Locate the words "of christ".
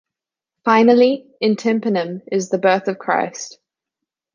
2.87-3.59